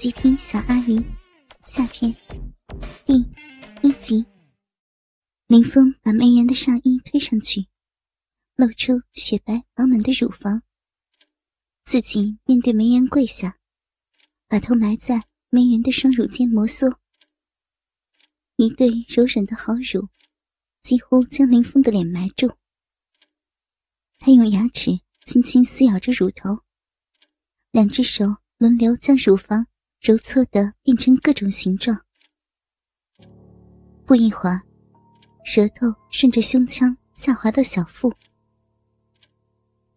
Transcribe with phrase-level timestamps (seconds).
[0.00, 0.98] 极品小阿姨
[1.62, 2.10] 下篇
[3.04, 3.22] 第
[3.82, 4.24] 一集。
[5.46, 7.66] 林峰把梅园的上衣推上去，
[8.56, 10.62] 露出雪白饱满的乳房。
[11.84, 13.58] 自己面对梅园跪下，
[14.48, 16.96] 把头埋在梅园的双乳间摩挲，
[18.56, 20.08] 一对柔软的好乳
[20.82, 22.50] 几乎将林峰的脸埋住。
[24.18, 26.62] 他用牙齿轻轻撕咬着乳头，
[27.70, 28.24] 两只手
[28.56, 29.66] 轮流将乳房
[30.00, 32.06] 揉搓的变成各种形状。
[34.06, 34.62] 不一会儿，
[35.44, 38.10] 舌头顺着胸腔下滑到小腹，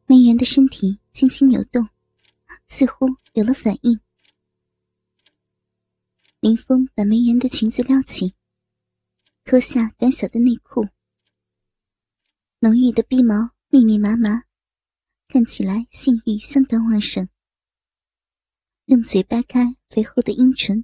[0.06, 1.88] 梅园的身体轻轻扭动，
[2.66, 3.98] 似乎有了反应。
[6.42, 8.36] 林峰把梅园的裙子撩起，
[9.46, 10.86] 脱下短小的内裤，
[12.60, 14.44] 浓郁的鼻毛密密麻麻，
[15.30, 17.30] 看起来性欲相当旺盛。
[18.88, 20.84] 用嘴掰开肥厚的阴唇，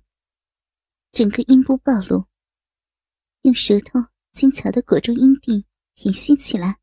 [1.12, 2.25] 整个阴部暴露。
[3.41, 4.00] 用舌头
[4.31, 5.66] 轻巧的裹住阴蒂，
[5.97, 6.80] 吮吸起来。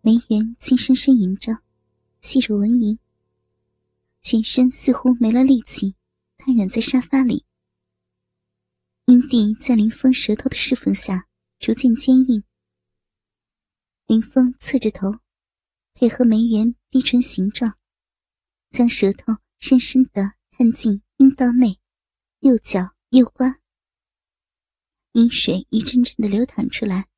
[0.00, 1.58] 梅园轻声呻吟着，
[2.20, 2.98] 细若蚊蝇，
[4.20, 5.96] 全身似乎没了力气，
[6.36, 7.44] 瘫软在沙发里。
[9.06, 11.26] 阴蒂在林峰舌头的侍奉下，
[11.58, 12.44] 逐渐坚硬。
[14.06, 15.12] 林峰侧着头，
[15.94, 17.78] 配合梅园逼唇形状，
[18.68, 21.80] 将舌头深深的探进阴道内，
[22.40, 23.60] 又搅又刮，
[25.12, 27.08] 阴水一阵阵的流淌出来。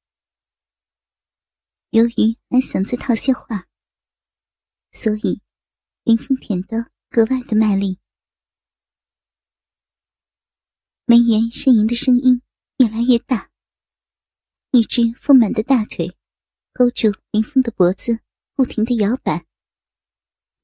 [1.90, 3.66] 由于还想再套些话，
[4.92, 5.42] 所以
[6.04, 7.98] 林峰舔得格外的卖力。
[11.04, 12.42] 梅园呻吟的声音
[12.76, 13.50] 越来越大，
[14.70, 16.16] 一只丰满的大腿。
[16.78, 18.20] 勾住林峰的脖子，
[18.54, 19.46] 不停的摇摆。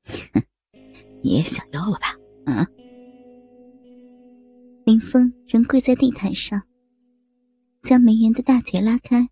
[1.25, 2.15] 你也想要了吧？
[2.45, 2.67] 嗯。
[4.85, 6.69] 林峰仍跪在地毯上，
[7.83, 9.27] 将梅园的大腿拉开，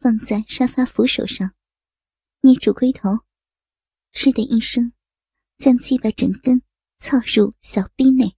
[0.00, 1.52] 放在沙发扶手上，
[2.40, 3.10] 捏住龟头，
[4.10, 4.94] 嗤的一声，
[5.58, 6.62] 将鸡巴整根
[6.96, 8.34] 操入小臂内。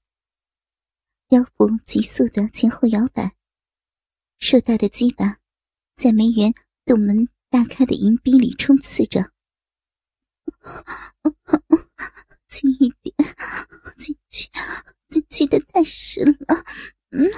[1.28, 3.36] 腰部急速的前后摇摆，
[4.38, 5.36] 硕大的鸡巴
[5.94, 6.52] 在梅园
[6.84, 7.28] 洞门。
[7.48, 9.32] 大开的银逼里冲刺着，
[12.48, 13.14] 轻一点，
[13.96, 14.50] 进去，
[15.08, 16.64] 进去的太深了。
[17.10, 17.30] 嗯，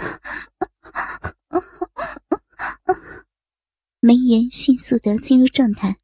[4.01, 5.99] 梅园迅速的进入状态，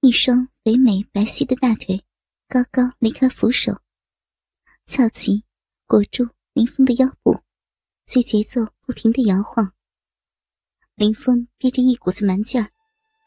[0.00, 2.04] 一双肥美白皙的大腿
[2.48, 3.82] 高高离开扶手，
[4.86, 5.44] 翘起
[5.86, 7.42] 裹住林峰的腰部，
[8.04, 9.74] 随节奏不停的摇晃。
[10.94, 12.70] 林峰憋着一股子蛮劲儿。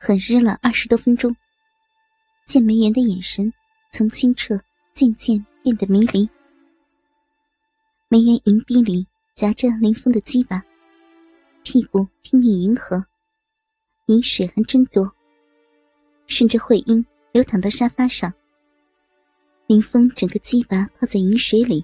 [0.06, 1.36] 很日了二十多分钟，
[2.46, 3.52] 见梅园的眼神
[3.90, 4.56] 从清澈
[4.94, 6.30] 渐渐变得迷离。
[8.08, 10.64] 梅园银臂里夹着林峰的鸡巴，
[11.64, 13.04] 屁股拼命迎合，
[14.06, 15.12] 饮水还真多，
[16.28, 18.32] 顺着会阴流淌到沙发上。
[19.66, 21.84] 林峰整个鸡巴泡在饮水里，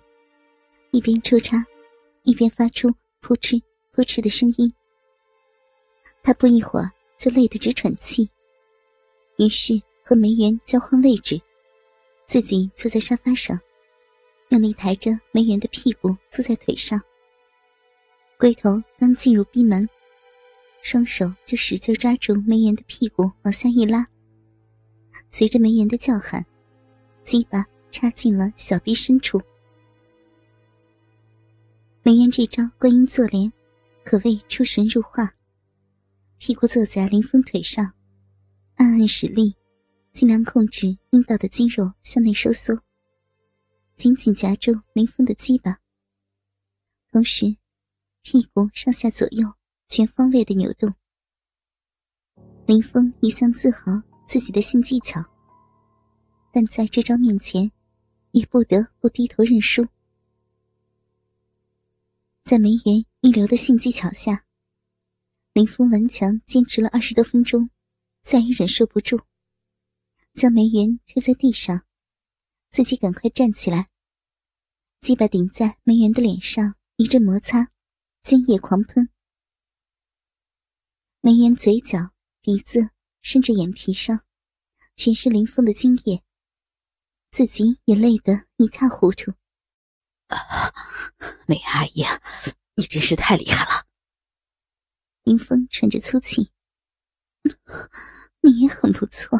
[0.91, 1.57] 一边抽插，
[2.21, 3.59] 一边发出扑哧
[3.91, 4.71] 扑哧的声音。
[6.21, 6.91] 他不一会儿。
[7.21, 8.27] 就累得直喘气，
[9.37, 11.39] 于是和梅园交换位置，
[12.25, 13.59] 自己坐在沙发上，
[14.49, 16.99] 用力抬着梅园的屁股坐在腿上。
[18.39, 19.87] 龟头刚进入逼门，
[20.81, 24.03] 双手就使劲抓住梅园的屁股往下一拉，
[25.29, 26.43] 随着梅园的叫喊，
[27.23, 29.39] 鸡巴插进了小臂深处。
[32.01, 33.53] 梅园这招观音坐莲，
[34.03, 35.31] 可谓出神入化。
[36.43, 37.93] 屁股坐在林峰腿上，
[38.73, 39.55] 暗暗使力，
[40.11, 42.75] 尽量控制阴道的肌肉向内收缩，
[43.93, 45.77] 紧紧夹住林峰的鸡巴。
[47.11, 47.55] 同时，
[48.23, 49.53] 屁股上下左右
[49.87, 50.91] 全方位的扭动。
[52.65, 55.23] 林峰一向自豪自己的性技巧，
[56.51, 57.71] 但在这招面前，
[58.31, 59.87] 也不得不低头认输。
[62.45, 64.43] 在梅园一流的性技巧下。
[65.53, 67.69] 林峰顽强坚持了二十多分钟，
[68.23, 69.21] 再也忍受不住，
[70.31, 71.85] 将梅园推在地上，
[72.69, 73.89] 自己赶快站起来，
[75.01, 77.69] 鸡巴顶在梅园的脸上，一阵摩擦，
[78.23, 79.09] 精液狂喷。
[81.19, 84.23] 梅园嘴角、鼻子甚至眼皮上，
[84.95, 86.23] 全是林峰的精液，
[87.29, 89.33] 自己也累得一塌糊涂。
[90.27, 90.37] 啊
[91.45, 92.05] 梅阿姨，
[92.75, 93.90] 你真是太厉害了。
[95.23, 96.51] 林峰喘着粗气
[98.41, 99.37] ：“你也很不错，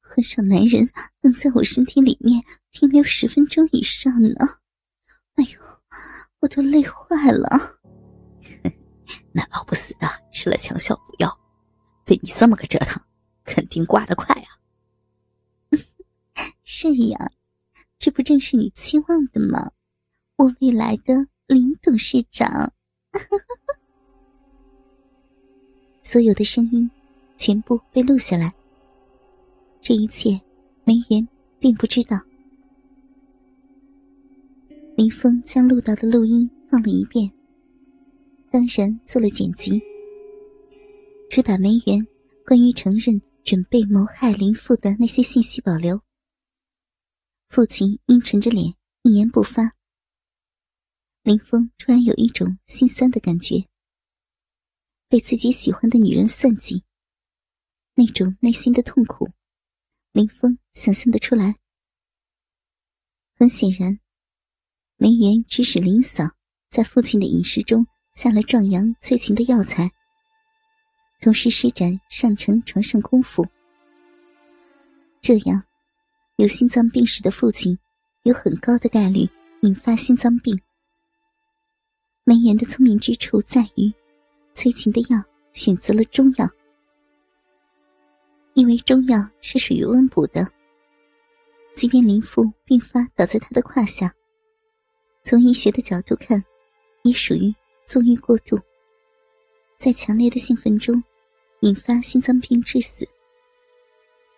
[0.00, 0.90] 很少男人
[1.22, 4.58] 能在我身体里面停留十分钟以上呢。
[5.34, 5.60] 哎呦，
[6.40, 7.78] 我都累坏了。
[9.32, 11.38] 那老不死的吃了强效补药，
[12.04, 13.02] 被你这么个折腾，
[13.44, 14.48] 肯定挂得快啊。
[16.64, 17.32] 是呀，
[17.98, 19.72] 这不正是你期望的吗？
[20.36, 22.72] 我未来的林董事长。
[26.08, 26.90] 所有的声音
[27.36, 28.50] 全部被录下来。
[29.78, 30.40] 这一切，
[30.82, 31.28] 梅园
[31.58, 32.16] 并不知道。
[34.96, 37.30] 林峰将录到的录音放了一遍，
[38.50, 39.82] 当然做了剪辑，
[41.28, 42.06] 只把梅园
[42.46, 46.00] 关于承认准备谋害林父的那些信息保留。
[47.50, 48.72] 父亲阴沉着脸，
[49.02, 49.74] 一言不发。
[51.22, 53.66] 林峰突然有一种心酸的感觉，
[55.08, 56.84] 被自己喜欢的女人算计，
[57.94, 59.28] 那种内心的痛苦。
[60.12, 61.56] 林峰想象得出来。
[63.34, 63.98] 很显然，
[64.96, 66.24] 梅园指使林嫂
[66.68, 69.90] 在父亲的饮食中下了壮阳催情的药材，
[71.20, 73.46] 同时施展上乘床上功夫。
[75.20, 75.62] 这样，
[76.36, 77.78] 有心脏病史的父亲
[78.24, 79.28] 有很高的概率
[79.62, 80.60] 引发心脏病。
[82.24, 83.92] 梅园的聪明之处在于，
[84.58, 85.22] 催情的药
[85.52, 86.50] 选择了中药。
[88.54, 90.44] 因为中药是属于温补的，
[91.76, 94.12] 即便林父病发倒在他的胯下，
[95.22, 96.44] 从医学的角度看，
[97.04, 97.54] 也属于
[97.86, 98.58] 纵欲过度，
[99.76, 101.00] 在强烈的兴奋中
[101.60, 103.08] 引发心脏病致死，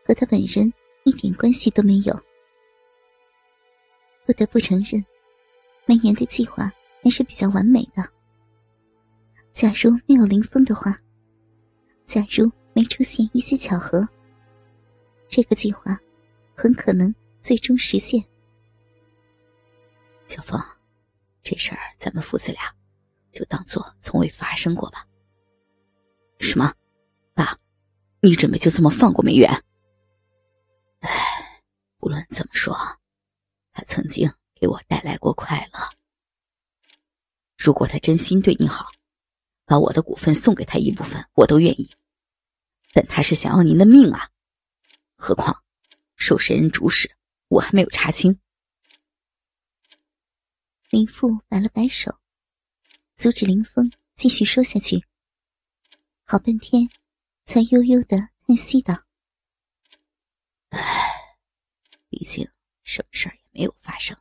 [0.04, 0.70] 和他本人
[1.04, 2.14] 一点关系都没有。
[4.26, 5.02] 不得不承认，
[5.86, 6.70] 梅园的计划
[7.02, 8.06] 还是比较完美的。
[9.60, 10.98] 假如没有林峰的话，
[12.06, 12.50] 假如……
[12.72, 14.08] 没出现一些巧合，
[15.28, 15.98] 这个计划
[16.56, 18.24] 很可能最终实现。
[20.26, 20.58] 小峰，
[21.42, 22.74] 这事儿咱们父子俩
[23.32, 25.04] 就当做从未发生过吧。
[26.38, 26.72] 什么？
[27.34, 27.54] 爸，
[28.20, 29.50] 你准备就这么放过梅园？
[31.00, 31.10] 哎，
[31.98, 32.74] 无论怎么说，
[33.72, 35.80] 他曾经给我带来过快乐。
[37.58, 38.90] 如果他真心对你好，
[39.70, 41.94] 把我的股份送给他一部分，我都愿意。
[42.92, 44.28] 但他是想要您的命啊！
[45.14, 45.62] 何况
[46.16, 48.40] 受谁人主使，我还没有查清。
[50.88, 52.18] 林父摆了摆手，
[53.14, 55.06] 阻止林峰继续说下去。
[56.24, 56.90] 好半天，
[57.44, 58.18] 才悠悠的
[58.48, 59.04] 叹息道
[60.70, 60.80] ：“唉，
[62.08, 62.44] 毕竟
[62.82, 64.16] 什么事儿也没有发生。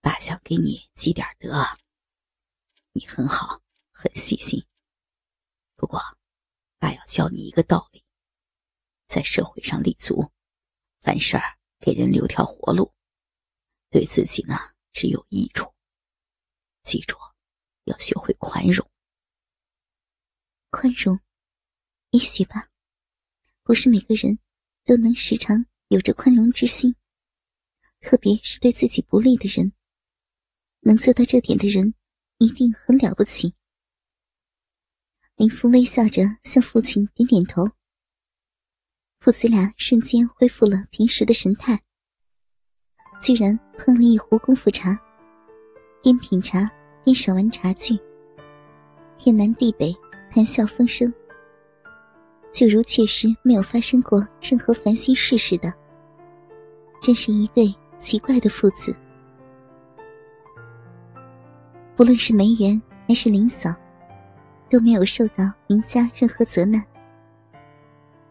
[0.00, 1.60] 爸想给你积点德，
[2.92, 3.63] 你很好，
[3.94, 4.62] 很细心。
[5.76, 5.98] 不过……”
[6.76, 8.04] 爸要教你一个道理，
[9.06, 10.30] 在社会上立足，
[11.00, 11.38] 凡事
[11.80, 12.92] 给人留条活路，
[13.88, 14.54] 对自己呢
[14.92, 15.72] 只有益处。
[16.82, 17.16] 记住，
[17.84, 18.86] 要学会宽容。
[20.68, 21.18] 宽容，
[22.10, 22.68] 也许吧，
[23.62, 24.38] 不是每个人
[24.84, 26.94] 都能时常有着宽容之心，
[28.00, 29.72] 特别是对自己不利的人。
[30.80, 31.94] 能做到这点的人，
[32.36, 33.54] 一定很了不起。
[35.36, 37.68] 林父微笑着向父亲点点头，
[39.18, 41.76] 父子俩瞬间恢复了平时的神态。
[43.20, 44.96] 居然烹了一壶功夫茶，
[46.00, 46.70] 边品茶
[47.02, 47.98] 边赏玩茶具。
[49.18, 49.92] 天南地北，
[50.30, 51.12] 谈笑风生，
[52.52, 55.74] 就如确实没有发生过任何烦心事似的。
[57.02, 58.94] 真是一对奇怪的父子。
[61.96, 63.74] 不论是梅园还是林嫂。
[64.68, 66.84] 都没有受到林家任何责难。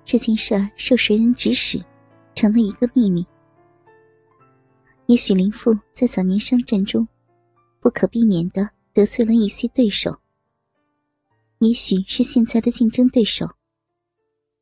[0.03, 1.83] 这件事儿受谁人指使，
[2.35, 3.25] 成了一个秘密。
[5.05, 7.07] 也许林父在早年商战中，
[7.79, 10.19] 不可避免的得罪了一些对手。
[11.59, 13.47] 也许是现在的竞争对手，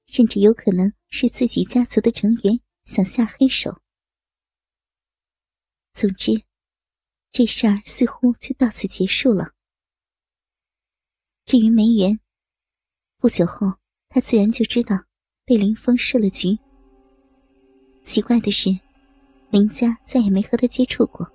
[0.06, 3.82] 甚至有可能是自己家族的成员想下黑手。
[5.94, 6.44] 总之，
[7.32, 9.54] 这事儿似乎就到此结束了。
[11.46, 12.20] 至于梅园，
[13.20, 13.74] 不久后
[14.10, 15.04] 他自然就知道
[15.46, 16.58] 被林峰设了局。
[18.04, 18.70] 奇怪的是，
[19.50, 21.30] 林家再也没和他接触过，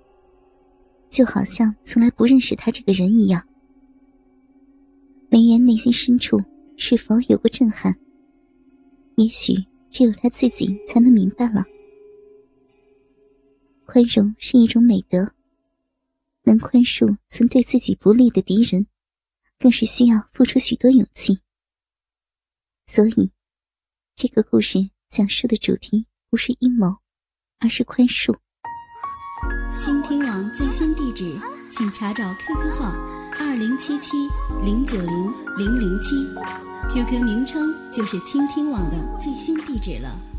[1.09, 3.47] 就好像从来不认识他这个人一样。
[5.29, 6.41] 梅园内心深处
[6.77, 7.95] 是否有过震撼？
[9.17, 9.53] 也许
[9.89, 11.63] 只有他自己才能明白了。
[13.85, 15.31] 宽容是一种美德，
[16.43, 18.87] 能宽恕曾对自己不利的敌人。
[19.59, 21.39] 更是需要付出许多勇气，
[22.85, 23.31] 所以，
[24.15, 26.97] 这个故事讲述的主题不是阴谋，
[27.59, 28.35] 而是宽恕。
[29.83, 31.39] 倾听网最新地址，
[31.71, 32.91] 请查找 QQ 号
[33.39, 34.11] 二零七七
[34.63, 36.15] 零九零零零七
[36.93, 40.36] ，QQ 名称就是倾听网的最新地址了。